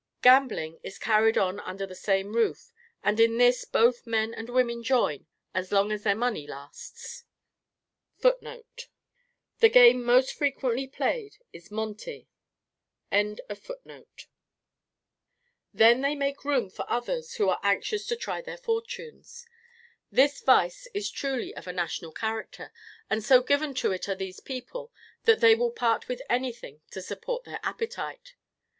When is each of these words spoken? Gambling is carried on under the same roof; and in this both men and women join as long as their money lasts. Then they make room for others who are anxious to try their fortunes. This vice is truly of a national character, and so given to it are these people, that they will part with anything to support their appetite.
Gambling 0.23 0.79
is 0.81 0.97
carried 0.97 1.37
on 1.37 1.59
under 1.59 1.85
the 1.85 1.93
same 1.93 2.33
roof; 2.35 2.71
and 3.03 3.19
in 3.19 3.37
this 3.37 3.65
both 3.65 4.07
men 4.07 4.33
and 4.33 4.49
women 4.49 4.81
join 4.81 5.27
as 5.53 5.71
long 5.71 5.91
as 5.91 6.01
their 6.01 6.15
money 6.15 6.47
lasts. 6.47 7.25
Then 8.19 8.63
they 9.59 9.93
make 16.15 16.45
room 16.45 16.69
for 16.71 16.85
others 16.89 17.33
who 17.35 17.49
are 17.49 17.59
anxious 17.61 18.07
to 18.07 18.15
try 18.15 18.41
their 18.41 18.57
fortunes. 18.57 19.45
This 20.11 20.41
vice 20.41 20.87
is 20.95 21.11
truly 21.11 21.55
of 21.55 21.67
a 21.67 21.71
national 21.73 22.11
character, 22.13 22.73
and 23.07 23.23
so 23.23 23.43
given 23.43 23.75
to 23.75 23.91
it 23.91 24.09
are 24.09 24.15
these 24.15 24.39
people, 24.39 24.91
that 25.25 25.41
they 25.41 25.53
will 25.53 25.69
part 25.69 26.07
with 26.07 26.23
anything 26.27 26.81
to 26.89 27.03
support 27.03 27.43
their 27.43 27.59
appetite. 27.61 28.33